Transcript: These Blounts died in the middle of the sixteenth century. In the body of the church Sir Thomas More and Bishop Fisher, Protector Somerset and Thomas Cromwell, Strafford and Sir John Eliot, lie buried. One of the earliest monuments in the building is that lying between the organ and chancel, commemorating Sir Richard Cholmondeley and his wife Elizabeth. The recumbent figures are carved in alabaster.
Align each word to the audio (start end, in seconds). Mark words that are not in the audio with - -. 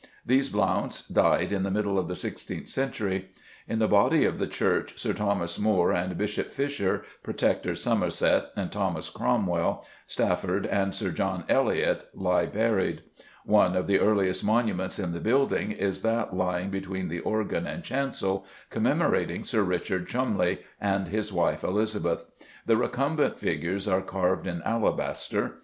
These 0.25 0.49
Blounts 0.49 1.07
died 1.07 1.51
in 1.51 1.61
the 1.61 1.69
middle 1.69 1.99
of 1.99 2.07
the 2.07 2.15
sixteenth 2.15 2.67
century. 2.67 3.29
In 3.67 3.77
the 3.77 3.87
body 3.87 4.25
of 4.25 4.39
the 4.39 4.47
church 4.47 4.97
Sir 4.99 5.13
Thomas 5.13 5.59
More 5.59 5.91
and 5.93 6.17
Bishop 6.17 6.51
Fisher, 6.51 7.03
Protector 7.21 7.75
Somerset 7.75 8.45
and 8.55 8.71
Thomas 8.71 9.11
Cromwell, 9.11 9.85
Strafford 10.07 10.65
and 10.65 10.95
Sir 10.95 11.11
John 11.11 11.43
Eliot, 11.47 12.07
lie 12.15 12.47
buried. 12.47 13.03
One 13.45 13.75
of 13.75 13.85
the 13.85 13.99
earliest 13.99 14.43
monuments 14.43 14.97
in 14.97 15.11
the 15.11 15.19
building 15.19 15.71
is 15.71 16.01
that 16.01 16.35
lying 16.35 16.71
between 16.71 17.07
the 17.09 17.19
organ 17.19 17.67
and 17.67 17.83
chancel, 17.83 18.47
commemorating 18.71 19.43
Sir 19.43 19.61
Richard 19.61 20.07
Cholmondeley 20.07 20.63
and 20.79 21.09
his 21.09 21.31
wife 21.31 21.63
Elizabeth. 21.63 22.25
The 22.65 22.75
recumbent 22.75 23.37
figures 23.37 23.87
are 23.87 24.01
carved 24.01 24.47
in 24.47 24.63
alabaster. 24.63 25.59